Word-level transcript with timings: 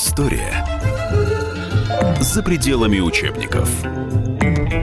История 0.00 0.64
за 2.20 2.44
пределами 2.44 3.00
учебников. 3.00 3.68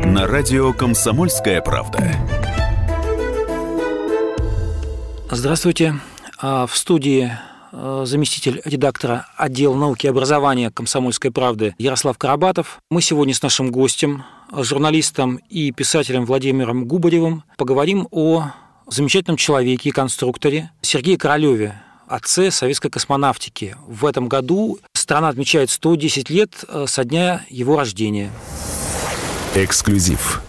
На 0.03 0.27
радио 0.27 0.73
«Комсомольская 0.73 1.61
правда». 1.61 2.11
Здравствуйте. 5.31 5.95
А, 6.37 6.67
в 6.67 6.75
студии 6.75 7.31
а, 7.71 8.03
заместитель 8.05 8.61
редактора 8.65 9.25
отдела 9.37 9.75
науки 9.75 10.05
и 10.05 10.09
образования 10.09 10.69
«Комсомольской 10.69 11.31
правды» 11.31 11.75
Ярослав 11.77 12.17
Карабатов. 12.17 12.79
Мы 12.91 13.01
сегодня 13.01 13.33
с 13.33 13.41
нашим 13.41 13.71
гостем, 13.71 14.25
журналистом 14.51 15.37
и 15.49 15.71
писателем 15.71 16.25
Владимиром 16.25 16.85
Губаревым 16.85 17.45
поговорим 17.55 18.09
о 18.11 18.51
замечательном 18.87 19.37
человеке 19.37 19.87
и 19.87 19.93
конструкторе 19.93 20.71
Сергее 20.81 21.17
Королеве, 21.17 21.81
отце 22.07 22.51
советской 22.51 22.89
космонавтики. 22.89 23.75
В 23.87 24.05
этом 24.05 24.27
году 24.27 24.79
страна 24.93 25.29
отмечает 25.29 25.69
110 25.69 26.29
лет 26.29 26.51
э, 26.67 26.85
со 26.87 27.03
дня 27.03 27.45
его 27.49 27.77
рождения. 27.77 28.31
Эксклюзив. 29.55 30.41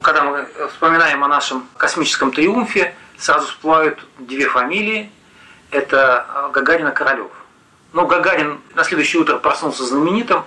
Когда 0.00 0.24
мы 0.24 0.46
вспоминаем 0.70 1.22
о 1.24 1.28
нашем 1.28 1.66
космическом 1.76 2.32
триумфе, 2.32 2.94
сразу 3.18 3.46
всплывают 3.46 4.06
две 4.18 4.48
фамилии. 4.48 5.10
Это 5.70 6.26
э, 6.28 6.50
Гагарин 6.52 6.88
и 6.88 6.92
Королев. 6.92 7.30
Но 7.92 8.06
Гагарин 8.06 8.60
на 8.74 8.84
следующее 8.84 9.22
утро 9.22 9.36
проснулся 9.36 9.84
знаменитым, 9.84 10.44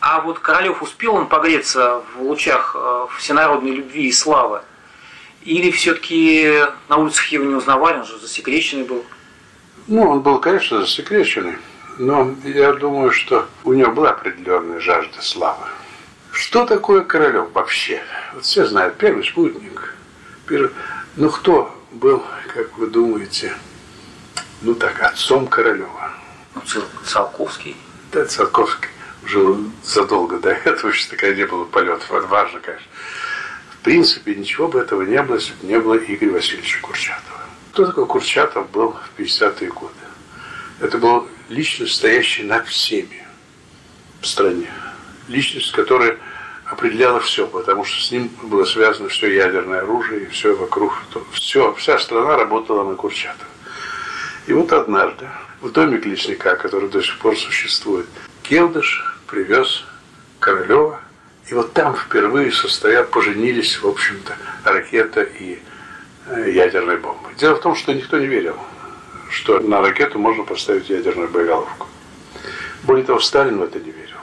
а 0.00 0.20
вот 0.20 0.40
Королев 0.40 0.82
успел 0.82 1.14
он 1.14 1.28
погреться 1.28 2.02
в 2.14 2.22
лучах 2.22 2.74
э, 2.76 3.06
всенародной 3.18 3.70
любви 3.70 4.08
и 4.08 4.12
славы? 4.12 4.62
Или 5.42 5.70
все-таки 5.70 6.64
на 6.88 6.96
улицах 6.96 7.26
его 7.28 7.44
не 7.44 7.54
узнавали, 7.54 7.98
он 7.98 8.04
же 8.04 8.18
засекреченный 8.18 8.84
был? 8.84 9.04
Ну, 9.86 10.08
он 10.08 10.20
был, 10.20 10.38
конечно, 10.38 10.80
засекреченный, 10.80 11.58
но 11.98 12.34
я 12.44 12.72
думаю, 12.72 13.10
что 13.10 13.48
у 13.64 13.72
него 13.72 13.92
была 13.92 14.10
определенная 14.10 14.80
жажда 14.80 15.20
славы. 15.20 15.66
Что 16.30 16.64
такое 16.64 17.02
Королев 17.02 17.52
вообще? 17.52 18.02
Вот 18.32 18.44
все 18.44 18.64
знают, 18.64 18.96
первый 18.96 19.24
спутник. 19.24 19.94
Первый... 20.46 20.70
Ну, 21.16 21.28
кто 21.30 21.76
был, 21.90 22.22
как 22.54 22.78
вы 22.78 22.86
думаете, 22.86 23.52
ну 24.62 24.74
так, 24.74 25.02
отцом 25.02 25.46
Королева? 25.46 26.10
Ну, 26.54 26.62
Циолковский. 27.04 27.76
Да, 28.12 28.24
Циолковский 28.24 28.88
жил 29.24 29.58
задолго 29.82 30.38
до 30.38 30.50
этого, 30.50 30.90
еще 30.90 31.10
такая 31.10 31.34
не 31.34 31.46
было 31.46 31.64
полетов. 31.64 32.08
Важно, 32.28 32.60
конечно. 32.60 32.86
В 33.70 33.84
принципе, 33.84 34.34
ничего 34.34 34.68
бы 34.68 34.78
этого 34.78 35.02
не 35.02 35.20
было, 35.22 35.36
если 35.36 35.52
бы 35.54 35.66
не 35.66 35.78
было 35.78 35.96
Игоря 35.96 36.32
Васильевича 36.32 36.80
Курчатова. 36.80 37.41
Кто 37.72 37.86
такой 37.86 38.06
Курчатов 38.06 38.70
был 38.70 38.92
в 38.92 39.18
50-е 39.18 39.70
годы? 39.70 39.94
Это 40.78 40.98
был 40.98 41.26
личность, 41.48 41.94
стоящая 41.94 42.44
над 42.44 42.66
всеми 42.66 43.26
в 44.20 44.26
стране. 44.26 44.70
Личность, 45.26 45.72
которая 45.72 46.18
определяла 46.66 47.20
все, 47.20 47.46
потому 47.46 47.86
что 47.86 48.02
с 48.02 48.10
ним 48.10 48.30
было 48.42 48.66
связано 48.66 49.08
все 49.08 49.34
ядерное 49.34 49.78
оружие 49.78 50.28
все 50.28 50.54
вокруг. 50.54 50.92
Все, 51.32 51.72
вся 51.76 51.98
страна 51.98 52.36
работала 52.36 52.84
на 52.84 52.94
Курчатова. 52.94 53.48
И 54.46 54.52
вот 54.52 54.70
однажды 54.72 55.26
в 55.62 55.70
домик 55.70 56.04
лесника, 56.04 56.56
который 56.56 56.90
до 56.90 57.02
сих 57.02 57.18
пор 57.20 57.38
существует, 57.38 58.06
Келдыш 58.42 59.18
привез 59.26 59.84
Королева, 60.40 61.00
и 61.46 61.54
вот 61.54 61.72
там 61.72 61.96
впервые 61.96 62.52
состоят, 62.52 63.10
поженились, 63.10 63.80
в 63.80 63.88
общем-то, 63.88 64.36
ракета 64.64 65.22
и 65.22 65.62
Э, 66.26 66.50
ядерной 66.50 66.98
бомбы. 66.98 67.21
Дело 67.38 67.56
в 67.56 67.60
том, 67.60 67.74
что 67.74 67.92
никто 67.92 68.18
не 68.18 68.26
верил, 68.26 68.56
что 69.30 69.60
на 69.60 69.80
ракету 69.80 70.18
можно 70.18 70.44
поставить 70.44 70.90
ядерную 70.90 71.28
боеголовку. 71.28 71.86
Более 72.82 73.04
того, 73.04 73.20
Сталин 73.20 73.58
в 73.58 73.62
это 73.62 73.78
не 73.78 73.90
верил. 73.90 74.18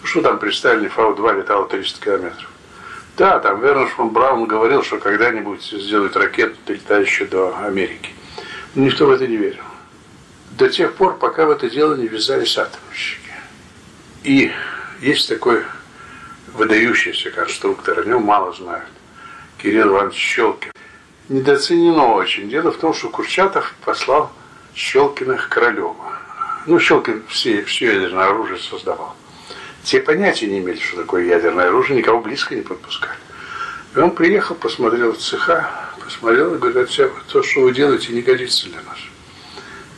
Ну 0.00 0.06
что 0.06 0.22
там 0.22 0.38
при 0.38 0.50
Сталине 0.50 0.88
Фау-2 0.88 1.38
летало 1.38 1.68
300 1.68 2.04
километров? 2.04 2.50
Да, 3.16 3.38
там 3.38 3.60
Вернер 3.60 3.86
фон 3.88 4.08
Браун 4.08 4.46
говорил, 4.46 4.82
что 4.82 4.98
когда-нибудь 4.98 5.62
сделают 5.62 6.16
ракету, 6.16 6.56
долетающую 6.66 7.28
до 7.28 7.56
Америки. 7.64 8.10
Но 8.74 8.84
никто 8.86 9.06
в 9.06 9.10
это 9.10 9.26
не 9.26 9.36
верил. 9.36 9.62
До 10.52 10.68
тех 10.68 10.94
пор, 10.94 11.18
пока 11.18 11.46
в 11.46 11.50
это 11.50 11.68
дело 11.68 11.94
не 11.94 12.08
ввязались 12.08 12.58
атомщики. 12.58 13.30
И 14.24 14.50
есть 15.00 15.28
такой 15.28 15.62
выдающийся 16.54 17.30
конструктор, 17.30 18.00
о 18.00 18.04
нем 18.04 18.22
мало 18.22 18.52
знают. 18.52 18.88
Кирилл 19.58 19.88
Иванович 19.88 20.16
Щелкин 20.16 20.72
недооценено 21.32 22.14
очень. 22.14 22.48
Дело 22.48 22.70
в 22.70 22.76
том, 22.76 22.94
что 22.94 23.08
Курчатов 23.08 23.74
послал 23.84 24.30
Щелкиных 24.74 25.48
Королева. 25.48 25.94
Ну, 26.66 26.78
Щелкин 26.78 27.24
все, 27.28 27.64
все 27.64 27.94
ядерное 27.94 28.26
оружие 28.26 28.58
создавал. 28.58 29.16
Те 29.82 30.00
понятия 30.00 30.46
не 30.46 30.58
имели, 30.58 30.78
что 30.78 30.98
такое 30.98 31.24
ядерное 31.24 31.66
оружие, 31.66 31.98
никого 31.98 32.20
близко 32.20 32.54
не 32.54 32.62
подпускали. 32.62 33.18
И 33.96 33.98
он 33.98 34.12
приехал, 34.12 34.54
посмотрел 34.54 35.12
в 35.12 35.18
цеха, 35.18 35.70
посмотрел 36.02 36.54
и 36.54 36.58
говорит, 36.58 36.88
то, 37.28 37.42
что 37.42 37.60
вы 37.60 37.72
делаете, 37.72 38.12
не 38.12 38.22
годится 38.22 38.68
для 38.68 38.80
нас. 38.82 38.98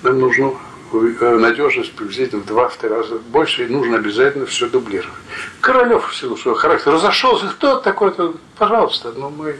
Нам 0.02 0.20
нужно 0.20 0.54
э, 0.92 1.36
надежность 1.36 1.92
приблизительно 1.92 2.42
в 2.42 2.46
два-три 2.46 2.88
раза 2.88 3.16
больше, 3.16 3.64
и 3.64 3.68
нужно 3.68 3.96
обязательно 3.96 4.46
все 4.46 4.68
дублировать. 4.68 5.14
Королев 5.60 6.10
в 6.10 6.16
силу 6.16 6.36
своего 6.36 6.58
характера 6.58 6.94
разошелся, 6.94 7.46
кто 7.48 7.78
такой-то, 7.78 8.34
пожалуйста, 8.56 9.12
но 9.12 9.30
мы 9.30 9.56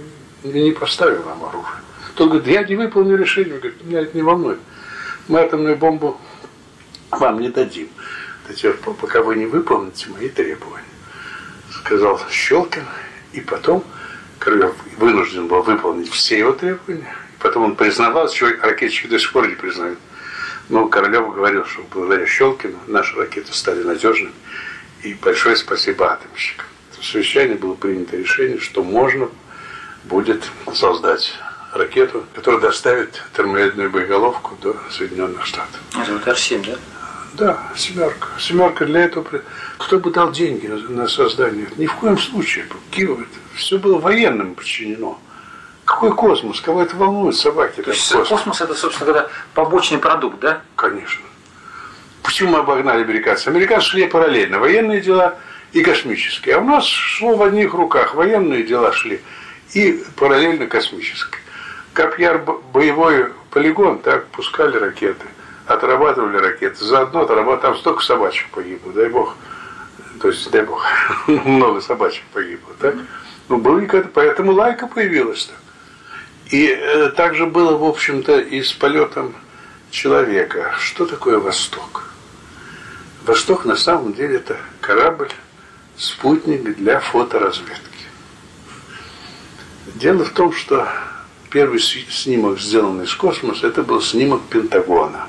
не 0.52 0.72
поставил 0.72 1.24
нам 1.24 1.42
оружие. 1.44 1.80
Тот 2.14 2.28
говорит, 2.28 2.46
я 2.46 2.62
не 2.62 2.76
выполнил 2.76 3.16
решение. 3.16 3.58
Говорит, 3.58 3.84
меня 3.84 4.00
это 4.02 4.16
не 4.16 4.22
волнует. 4.22 4.58
Мы 5.26 5.40
атомную 5.40 5.76
бомбу 5.76 6.20
вам 7.10 7.40
не 7.40 7.48
дадим. 7.48 7.88
До 8.46 8.54
тех 8.54 8.78
пор, 8.80 8.94
пока 8.94 9.22
вы 9.22 9.36
не 9.36 9.46
выполните 9.46 10.10
мои 10.10 10.28
требования. 10.28 10.84
Сказал 11.72 12.20
Щелкин. 12.30 12.84
И 13.32 13.40
потом 13.40 13.82
Крылов 14.38 14.76
вынужден 14.98 15.48
был 15.48 15.62
выполнить 15.62 16.10
все 16.10 16.38
его 16.38 16.52
требования. 16.52 17.12
И 17.36 17.42
потом 17.42 17.64
он 17.64 17.74
признавал, 17.74 18.28
чего 18.28 18.50
ракетчики 18.60 19.08
до 19.08 19.18
сих 19.18 19.32
пор 19.32 19.48
не 19.48 19.54
признают. 19.54 19.98
Но 20.68 20.88
Королев 20.88 21.34
говорил, 21.34 21.64
что 21.64 21.82
благодаря 21.92 22.26
Щелкину 22.26 22.78
наши 22.86 23.16
ракеты 23.16 23.52
стали 23.52 23.82
надежными. 23.82 24.32
И 25.02 25.14
большое 25.14 25.56
спасибо 25.56 26.12
атомщикам. 26.12 26.66
В 26.98 27.04
совещании 27.04 27.54
было 27.54 27.74
принято 27.74 28.16
решение, 28.16 28.58
что 28.58 28.82
можно 28.82 29.28
будет 30.04 30.50
создать 30.72 31.34
ракету, 31.72 32.24
которая 32.34 32.60
доставит 32.60 33.22
термоядерную 33.36 33.90
боеголовку 33.90 34.56
до 34.62 34.76
Соединенных 34.90 35.44
Штатов. 35.44 35.80
Это 36.00 36.12
вот 36.12 36.26
Р-7, 36.26 36.66
да? 36.66 36.78
Да, 37.34 37.58
семерка. 37.76 38.28
Семерка 38.38 38.84
для 38.84 39.04
этого... 39.04 39.26
Кто 39.78 39.98
бы 39.98 40.12
дал 40.12 40.30
деньги 40.30 40.68
на 40.68 41.08
создание? 41.08 41.66
Ни 41.76 41.86
в 41.86 41.94
коем 41.96 42.16
случае. 42.16 42.66
Киев, 42.92 43.26
все 43.56 43.78
было 43.78 43.98
военным 43.98 44.54
подчинено. 44.54 45.18
Какой 45.84 46.14
космос? 46.14 46.60
Кого 46.60 46.82
это 46.82 46.96
волнует, 46.96 47.34
собаки? 47.34 47.82
То 47.82 47.90
есть 47.90 48.08
космос. 48.08 48.28
космос 48.28 48.60
это, 48.60 48.74
собственно 48.74 49.10
говоря, 49.10 49.28
побочный 49.52 49.98
продукт, 49.98 50.38
да? 50.38 50.62
Конечно. 50.76 51.24
Почему 52.22 52.52
мы 52.52 52.58
обогнали 52.60 53.02
американцев? 53.02 53.48
Американцы 53.48 53.88
шли 53.88 54.06
параллельно. 54.06 54.60
Военные 54.60 55.00
дела 55.00 55.36
и 55.72 55.82
космические. 55.82 56.54
А 56.54 56.60
у 56.60 56.64
нас 56.64 56.86
шло 56.86 57.34
в 57.34 57.42
одних 57.42 57.74
руках. 57.74 58.14
Военные 58.14 58.62
дела 58.62 58.92
шли 58.92 59.20
и 59.74 60.04
параллельно 60.16 60.66
космической. 60.66 61.40
Как 61.92 62.18
яр 62.18 62.38
боевой 62.72 63.32
полигон, 63.50 63.98
так 63.98 64.26
пускали 64.28 64.76
ракеты, 64.76 65.26
отрабатывали 65.66 66.38
ракеты. 66.38 66.84
Заодно 66.84 67.22
отрабатывали, 67.22 67.60
там 67.60 67.76
столько 67.76 68.02
собачек 68.02 68.48
погибло, 68.50 68.92
дай 68.92 69.08
бог. 69.08 69.36
То 70.20 70.28
есть, 70.28 70.50
дай 70.50 70.62
бог, 70.64 70.84
много 71.26 71.80
собачек 71.80 72.24
погибло, 72.32 72.74
так? 72.80 72.94
Ну, 73.48 73.58
было 73.58 73.84
когда 73.86 74.08
поэтому 74.12 74.52
лайка 74.52 74.86
появилась 74.86 75.46
так. 75.46 75.56
И 76.52 76.66
э, 76.66 77.10
также 77.10 77.46
было, 77.46 77.76
в 77.76 77.84
общем-то, 77.84 78.38
и 78.38 78.62
с 78.62 78.72
полетом 78.72 79.34
человека. 79.90 80.74
Что 80.78 81.06
такое 81.06 81.38
Восток? 81.38 82.04
Восток 83.24 83.64
на 83.64 83.76
самом 83.76 84.12
деле 84.12 84.36
это 84.36 84.56
корабль, 84.80 85.30
спутник 85.96 86.76
для 86.76 87.00
фоторазведки. 87.00 87.93
Дело 89.86 90.24
в 90.24 90.30
том, 90.30 90.52
что 90.52 90.88
первый 91.50 91.78
снимок, 91.78 92.58
сделанный 92.58 93.04
из 93.04 93.14
космоса, 93.14 93.66
это 93.66 93.82
был 93.82 94.00
снимок 94.00 94.40
Пентагона. 94.48 95.28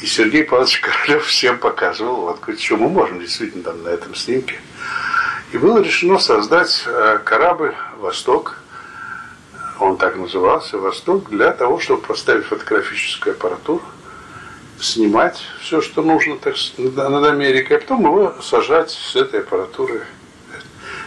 И 0.00 0.06
Сергей 0.06 0.44
Павлович 0.44 0.80
Королев 0.80 1.26
всем 1.26 1.58
показывал, 1.58 2.22
вот 2.22 2.60
что 2.60 2.76
мы 2.78 2.88
можем 2.88 3.20
действительно 3.20 3.64
там 3.64 3.82
на 3.82 3.88
этом 3.88 4.14
снимке. 4.14 4.60
И 5.52 5.58
было 5.58 5.78
решено 5.78 6.18
создать 6.18 6.84
э, 6.86 7.18
корабль 7.22 7.74
«Восток», 7.98 8.58
он 9.78 9.98
так 9.98 10.16
назывался, 10.16 10.78
«Восток», 10.78 11.28
для 11.28 11.52
того, 11.52 11.78
чтобы 11.78 12.00
поставить 12.00 12.46
фотографическую 12.46 13.34
аппаратуру, 13.34 13.84
снимать 14.80 15.40
все, 15.60 15.82
что 15.82 16.02
нужно 16.02 16.38
так, 16.38 16.54
над 16.78 17.24
Америкой, 17.24 17.76
а 17.76 17.80
потом 17.80 18.04
его 18.04 18.34
сажать 18.42 18.90
с 18.90 19.14
этой 19.14 19.40
аппаратуры. 19.40 20.02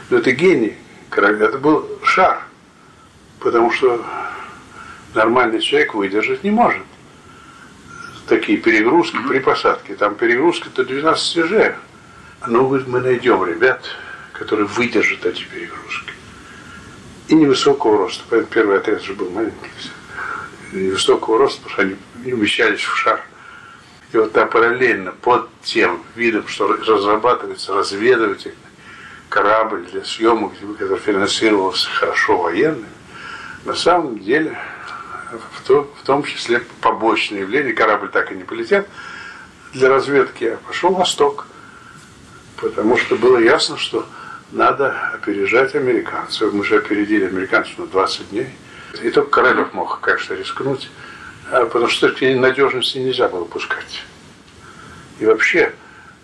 Но 0.10 0.18
это 0.20 0.32
гений 0.32 0.78
это 1.12 1.58
был 1.58 1.88
шар, 2.04 2.44
потому 3.40 3.72
что 3.72 4.04
нормальный 5.14 5.62
человек 5.62 5.94
выдержать 5.94 6.44
не 6.44 6.52
может 6.52 6.84
такие 8.28 8.58
перегрузки 8.58 9.18
при 9.28 9.40
посадке. 9.40 9.96
Там 9.96 10.16
перегрузка 10.16 10.70
до 10.70 10.84
12 10.84 11.46
Ж. 11.46 11.76
Ну, 12.48 12.68
говорит, 12.68 12.88
мы 12.88 13.00
найдем 13.02 13.44
ребят, 13.44 13.84
которые 14.34 14.68
выдержат 14.68 15.26
эти 15.26 15.44
перегрузки. 15.44 16.14
И 17.30 17.36
невысокого 17.36 17.98
роста. 17.98 18.24
Поэтому 18.30 18.52
первый 18.52 18.78
отряд 18.78 19.02
же 19.04 19.14
был 19.14 19.30
маленький. 19.32 19.56
Невысокого 20.72 21.40
роста, 21.40 21.62
потому 21.64 21.74
что 21.74 21.82
они 21.82 21.96
не 22.24 22.34
умещались 22.34 22.82
в 22.82 22.96
шар. 22.96 23.22
И 24.14 24.18
вот 24.18 24.32
там 24.32 24.50
параллельно 24.50 25.12
под 25.12 25.50
тем 25.64 26.04
видом, 26.16 26.48
что 26.48 26.68
разрабатывается 26.68 27.74
разведывательный 27.74 28.56
корабль 29.38 29.86
для 29.92 30.04
съемок, 30.04 30.54
который 30.80 30.98
финансировался 30.98 31.88
хорошо 31.92 32.38
военными, 32.38 32.90
на 33.66 33.76
самом 33.76 34.18
деле 34.18 34.58
в, 35.54 35.68
то, 35.68 35.94
в 36.02 36.06
том 36.08 36.24
числе 36.24 36.64
побочное 36.82 37.42
явление, 37.42 37.74
корабль 37.74 38.10
так 38.10 38.32
и 38.32 38.36
не 38.36 38.44
полетел 38.44 38.84
для 39.74 39.90
разведки, 39.90 40.46
а 40.46 40.58
пошел 40.66 40.92
восток. 40.92 41.46
Потому 42.56 42.98
что 42.98 43.16
было 43.16 43.38
ясно, 43.38 43.78
что 43.78 44.08
надо 44.52 44.98
опережать 45.14 45.76
американцев. 45.76 46.52
Мы 46.52 46.64
же 46.64 46.78
опередили 46.78 47.26
американцев 47.26 47.78
на 47.78 47.86
20 47.86 48.32
дней. 48.32 48.50
И 49.04 49.12
только 49.12 49.30
Королев 49.30 49.72
мог, 49.74 50.00
конечно, 50.00 50.34
рискнуть, 50.34 50.90
а 51.52 51.66
потому 51.66 51.90
что 51.90 52.08
надежности 52.08 52.98
нельзя 52.98 53.28
было 53.28 53.46
пускать. 53.46 54.04
И 55.20 55.28
вообще, 55.28 55.76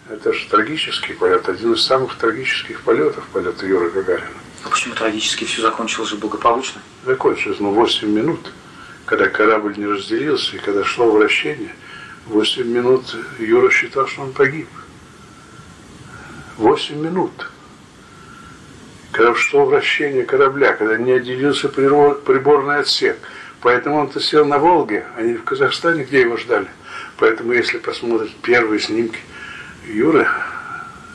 это 0.10 0.34
же 0.34 0.48
трагический 0.50 1.14
полет, 1.14 1.48
один 1.50 1.74
из 1.74 1.84
самых 1.84 2.18
трагических 2.18 2.82
полетов, 2.82 3.26
полета 3.34 3.66
Юры 3.66 3.90
Гагарина. 3.90 4.28
А 4.64 4.70
почему 4.70 4.96
трагически? 4.96 5.46
Все 5.46 5.62
закончилось 5.62 6.10
же 6.10 6.18
благополучно? 6.18 6.82
Закончилось, 7.06 7.58
ну, 7.60 7.72
8 7.72 8.10
минут– 8.10 8.52
когда 9.06 9.28
корабль 9.28 9.78
не 9.78 9.86
разделился 9.86 10.56
и 10.56 10.60
когда 10.60 10.84
шло 10.84 11.12
вращение, 11.12 11.76
8 12.28 12.66
минут 12.66 13.16
Юра 13.38 13.70
считал, 13.70 14.08
что 14.08 14.22
он 14.22 14.32
погиб. 14.32 14.68
8 16.58 16.98
минут. 16.98 17.50
Когда 19.12 19.36
шло 19.36 19.66
вращение 19.66 20.24
корабля, 20.24 20.74
когда 20.74 20.98
не 20.98 21.12
отделился 21.12 21.70
приборный 21.70 22.78
отсек. 22.78 23.18
Поэтому 23.62 23.98
он-то 23.98 24.20
сел 24.20 24.46
на 24.46 24.58
Волге, 24.58 25.06
а 25.16 25.22
не 25.22 25.36
в 25.36 25.44
Казахстане, 25.44 26.04
где 26.04 26.22
его 26.22 26.38
ждали. 26.38 26.68
Поэтому, 27.18 27.54
если 27.54 27.78
посмотреть 27.78 28.36
первые 28.38 28.80
снимки 28.80 29.20
Юры, 29.88 30.28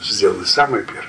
сделаны 0.02 0.46
самые 0.46 0.84
первые, 0.84 1.08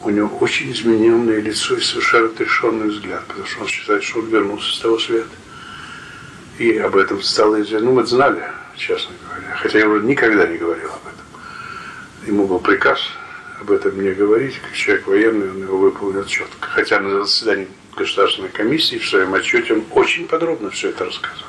у 0.00 0.10
него 0.10 0.36
очень 0.38 0.72
измененное 0.72 1.40
лицо 1.40 1.76
и 1.76 1.80
совершенно 1.80 2.26
отрешенный 2.26 2.88
взгляд, 2.88 3.24
потому 3.26 3.46
что 3.46 3.62
он 3.62 3.68
считает, 3.68 4.04
что 4.04 4.20
он 4.20 4.26
вернулся 4.26 4.72
с 4.72 4.78
того 4.78 4.98
света. 4.98 5.28
И 6.58 6.76
об 6.78 6.96
этом 6.96 7.20
стало 7.22 7.60
известно. 7.60 7.88
Ну, 7.88 7.94
мы 7.94 8.06
знали, 8.06 8.42
честно 8.76 9.14
говоря. 9.28 9.56
Хотя 9.56 9.78
я 9.78 9.88
уже 9.88 10.04
никогда 10.04 10.46
не 10.46 10.56
говорил 10.56 10.88
об 10.88 11.06
этом. 11.06 11.26
Ему 12.26 12.46
был 12.46 12.60
приказ 12.60 13.00
об 13.60 13.70
этом 13.70 14.00
не 14.00 14.12
говорить. 14.12 14.58
Как 14.60 14.72
человек 14.72 15.06
военный, 15.06 15.50
он 15.50 15.62
его 15.62 15.76
выполнил 15.76 16.24
четко. 16.24 16.68
Хотя 16.68 17.00
на 17.00 17.24
заседании 17.24 17.68
Государственной 17.96 18.50
комиссии 18.50 18.98
в 18.98 19.08
своем 19.08 19.34
отчете 19.34 19.74
он 19.74 19.84
очень 19.90 20.28
подробно 20.28 20.70
все 20.70 20.90
это 20.90 21.04
рассказывал. 21.04 21.48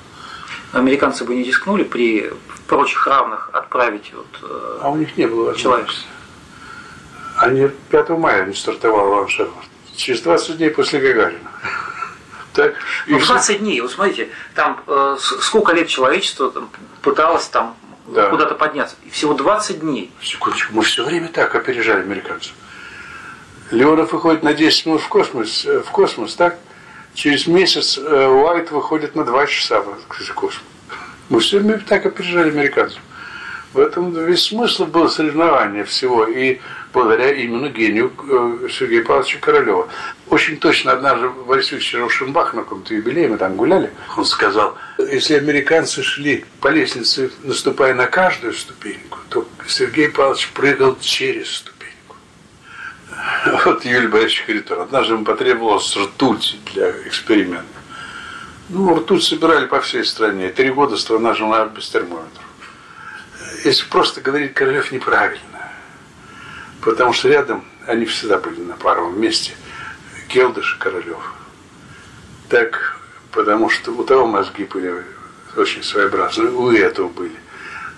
Американцы 0.74 1.24
бы 1.24 1.36
не 1.36 1.44
рискнули 1.44 1.84
при 1.84 2.32
прочих 2.68 3.08
равных 3.08 3.50
отправить 3.54 4.14
вот, 4.14 4.28
э, 4.42 4.80
А 4.82 4.90
у 4.90 4.98
них 4.98 5.18
не 5.18 5.26
было 5.26 5.52
возможности. 5.52 6.06
Они 7.38 7.70
5 7.90 8.10
мая 8.10 8.46
не 8.46 8.54
стартовал 8.54 9.10
Ван 9.10 9.28
Через 9.96 10.22
20 10.22 10.58
дней 10.58 10.70
после 10.70 11.00
Гагарина. 11.00 11.50
Так, 12.54 12.74
ну, 13.06 13.20
20 13.20 13.60
дней, 13.60 13.80
вот 13.82 13.92
смотрите, 13.92 14.30
там 14.56 14.82
э, 14.88 15.18
сколько 15.20 15.74
лет 15.74 15.88
человечество 15.90 16.50
там, 16.50 16.72
пыталось 17.04 17.46
там 17.46 17.78
да. 18.08 18.30
куда-то 18.30 18.56
подняться. 18.56 18.96
И 19.06 19.12
всего 19.12 19.36
20 19.36 19.82
дней. 19.82 20.12
Секундочку, 20.24 20.74
мы 20.74 20.82
все 20.82 21.06
время 21.06 21.28
так 21.28 21.54
опережали 21.54 22.02
американцев. 22.02 22.54
Леонов 23.70 24.12
выходит 24.12 24.42
на 24.42 24.56
10 24.56 24.88
минут 24.88 25.02
в 25.02 25.08
космос, 25.08 25.66
э, 25.68 25.82
в 25.82 25.92
космос, 25.92 26.34
так? 26.34 26.58
Через 27.18 27.48
месяц 27.48 27.98
э, 27.98 28.28
Уайт 28.28 28.70
выходит 28.70 29.16
на 29.16 29.24
2 29.24 29.48
часа 29.48 29.82
в 29.82 30.34
космос. 30.36 30.62
Мы 31.30 31.40
все 31.40 31.60
так 31.80 32.06
опережали 32.06 32.52
американцев. 32.52 33.02
В 33.74 33.80
этом 33.80 34.14
весь 34.14 34.44
смысл 34.44 34.86
был 34.86 35.10
соревнования 35.10 35.84
всего. 35.84 36.28
И 36.28 36.60
благодаря 36.94 37.32
именно 37.32 37.70
гению 37.70 38.14
э, 38.22 38.70
Сергея 38.70 39.04
Павловича 39.04 39.40
Королева. 39.40 39.88
Очень 40.30 40.58
точно 40.58 40.92
однажды 40.92 41.30
Борис 41.30 41.72
Викторович 41.72 41.96
Рошенбах 41.96 42.54
на 42.54 42.62
каком-то 42.62 42.94
юбилее, 42.94 43.30
мы 43.30 43.38
там 43.38 43.56
гуляли, 43.56 43.90
он 44.16 44.24
сказал, 44.24 44.78
если 45.00 45.38
американцы 45.38 46.04
шли 46.04 46.46
по 46.62 46.68
лестнице, 46.68 47.32
наступая 47.44 47.96
на 47.96 48.06
каждую 48.06 48.54
ступеньку, 48.54 49.18
то 49.30 49.48
Сергей 49.68 50.10
Павлович 50.10 50.50
прыгал 50.54 50.98
через 51.02 51.50
ступеньку. 51.50 51.77
Вот 53.66 53.86
Юлий 53.86 54.08
Борисович 54.08 54.44
Харитон. 54.46 54.82
Однажды 54.82 55.14
ему 55.14 55.26
потребовалось 55.26 55.96
ртуть 55.96 56.60
для 56.74 56.92
эксперимента. 57.08 57.66
Ну, 58.70 58.96
ртуть 58.96 59.24
собирали 59.24 59.66
по 59.66 59.80
всей 59.82 60.04
стране. 60.04 60.50
Три 60.50 60.70
года 60.70 60.98
страна 60.98 61.34
жила 61.34 61.66
без 61.66 61.90
термометров. 61.90 62.44
Если 63.64 63.86
просто 63.86 64.22
говорить 64.22 64.54
Королев 64.54 64.92
неправильно, 64.92 65.58
Потому 66.88 67.12
что 67.12 67.28
рядом 67.28 67.66
они 67.86 68.06
всегда 68.06 68.38
были 68.38 68.62
на 68.62 68.76
паровом 68.76 69.20
месте. 69.20 69.52
Келдыш 70.30 70.76
и 70.76 70.80
Королев. 70.80 71.34
Так, 72.48 72.98
потому 73.32 73.70
что 73.70 73.92
у 73.92 74.06
того 74.06 74.26
мозги 74.26 74.64
были 74.64 75.04
очень 75.58 75.84
своеобразные, 75.84 76.50
у 76.50 76.72
этого 76.72 77.10
были. 77.10 77.36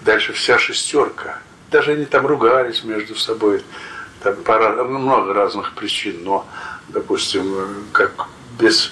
Дальше 0.01 0.33
вся 0.33 0.57
шестерка. 0.57 1.37
Даже 1.69 1.91
они 1.91 2.05
там 2.05 2.25
ругались 2.25 2.83
между 2.83 3.15
собой. 3.15 3.61
Там 4.21 4.35
ну, 4.45 4.99
много 4.99 5.33
разных 5.33 5.73
причин, 5.73 6.23
но, 6.23 6.45
допустим, 6.89 7.87
как 7.93 8.27
без 8.59 8.91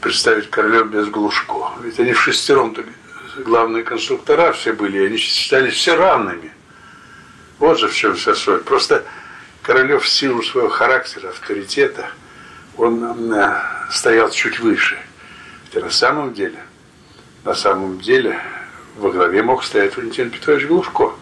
представить 0.00 0.50
Королев 0.50 0.88
без 0.88 1.08
Глушко. 1.08 1.72
Ведь 1.82 1.98
они 1.98 2.12
в 2.12 2.20
шестером 2.20 2.76
главные 3.38 3.82
конструктора 3.82 4.52
все 4.52 4.72
были, 4.72 4.98
и 4.98 5.06
они 5.06 5.16
считались 5.16 5.74
все 5.74 5.96
равными. 5.96 6.52
Вот 7.58 7.78
же 7.78 7.88
в 7.88 7.94
чем 7.94 8.14
вся 8.14 8.34
соль. 8.34 8.60
Просто 8.60 9.04
Королев 9.62 10.04
в 10.04 10.08
силу 10.08 10.42
своего 10.42 10.68
характера, 10.68 11.28
авторитета, 11.28 12.10
он 12.76 13.34
стоял 13.90 14.30
чуть 14.30 14.58
выше. 14.60 14.98
Хотя 15.66 15.84
на 15.84 15.90
самом 15.90 16.34
деле, 16.34 16.58
на 17.44 17.54
самом 17.54 18.00
деле, 18.00 18.40
во 18.96 19.10
главе 19.10 19.42
мог 19.42 19.64
стоять 19.64 19.96
Валентин 19.96 20.30
Петрович 20.30 20.66
Глушко. 20.66 21.12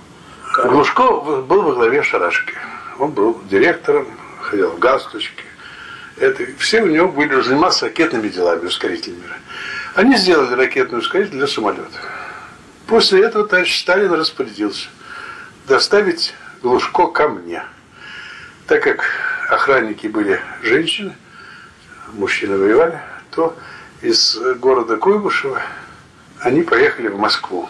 Глушко 0.65 1.03
был 1.03 1.63
во 1.63 1.73
главе 1.75 2.03
шарашки. 2.03 2.55
Он 3.01 3.11
был 3.11 3.41
директором, 3.51 4.07
ходил 4.41 4.71
в 4.71 4.79
галстучке. 4.79 5.45
Это, 6.17 6.45
все 6.59 6.83
у 6.83 6.87
него 6.87 7.09
были 7.09 7.41
заниматься 7.41 7.87
ракетными 7.87 8.29
делами, 8.29 8.67
ускорительными. 8.67 9.35
Они 9.95 10.17
сделали 10.17 10.55
ракетный 10.55 10.99
ускоритель 10.99 11.39
для 11.39 11.47
самолета. 11.47 11.99
После 12.87 13.25
этого 13.25 13.49
товарищ 13.49 13.81
Сталин 13.81 14.13
распорядился 14.13 14.89
доставить 15.67 16.35
Глушко 16.63 17.07
ко 17.07 17.29
мне– 17.29 17.65
так 18.71 18.85
как 18.85 19.05
охранники 19.49 20.07
были 20.07 20.41
женщины, 20.63 21.17
мужчины 22.13 22.57
воевали, 22.57 23.01
то 23.33 23.57
из 24.01 24.39
города 24.61 24.97
Куйбышева 24.97 25.61
они 26.39 26.63
поехали 26.63 27.09
в 27.09 27.19
Москву. 27.19 27.69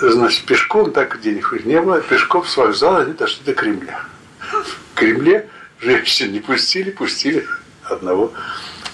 Значит, 0.00 0.44
пешком, 0.44 0.92
так 0.92 1.20
денег 1.20 1.52
не 1.64 1.80
было, 1.80 2.00
пешком 2.00 2.44
с 2.46 2.56
вокзала 2.56 3.00
они 3.00 3.14
дошли 3.14 3.42
до 3.44 3.54
Кремля. 3.54 4.00
В 4.40 4.94
Кремле 4.94 5.48
женщин 5.80 6.32
не 6.32 6.40
пустили, 6.40 6.90
пустили 6.90 7.46
одного 7.82 8.32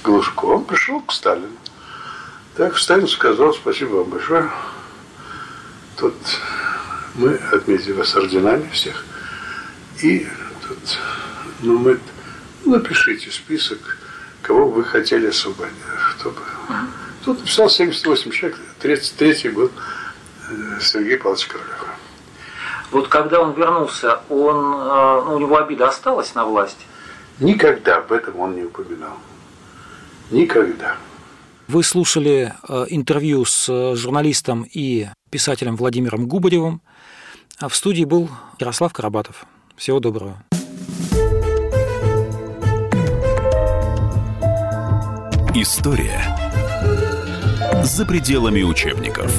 Глушко. 0.02 0.46
Он 0.46 0.64
пришел 0.64 1.00
к 1.02 1.12
Сталину. 1.12 1.56
Так 2.56 2.78
Сталин 2.78 3.08
сказал, 3.08 3.52
спасибо 3.52 3.96
вам 3.96 4.10
большое. 4.10 4.50
Тут 5.96 6.14
мы 7.14 7.34
отметили 7.52 7.92
вас 7.92 8.14
орденами 8.16 8.68
всех. 8.70 9.04
И 10.02 10.26
тут, 10.66 10.98
ну, 11.60 11.78
мы, 11.78 12.00
напишите 12.64 13.30
список, 13.30 13.98
кого 14.42 14.70
вы 14.70 14.84
хотели 14.84 15.26
освободить. 15.26 15.74
Чтобы... 16.16 16.40
Тут 17.24 17.40
написал 17.40 17.68
78 17.68 18.30
человек, 18.30 18.58
33 18.80 19.50
год 19.50 19.72
Сергей 20.80 21.16
Павлович 21.18 21.46
Королев. 21.46 21.86
Вот 22.90 23.08
когда 23.08 23.40
он 23.40 23.54
вернулся, 23.54 24.20
он, 24.28 24.56
э, 24.56 25.22
ну, 25.26 25.34
у 25.34 25.38
него 25.38 25.56
обида 25.56 25.88
осталась 25.88 26.34
на 26.34 26.44
власть? 26.44 26.86
Никогда 27.40 27.96
об 27.96 28.12
этом 28.12 28.38
он 28.38 28.54
не 28.54 28.62
упоминал. 28.62 29.16
Никогда. 30.30 30.96
Вы 31.66 31.82
слушали 31.82 32.52
э, 32.68 32.84
интервью 32.90 33.44
с 33.44 33.96
журналистом 33.96 34.66
и 34.70 35.08
писателем 35.30 35.76
Владимиром 35.76 36.28
Губаревым. 36.28 36.82
А 37.58 37.68
в 37.68 37.74
студии 37.74 38.04
был 38.04 38.28
Ярослав 38.58 38.92
Карабатов. 38.92 39.44
Всего 39.76 39.98
доброго. 39.98 40.42
История 45.54 46.20
За 47.84 48.04
пределами 48.04 48.62
учебников. 48.62 49.32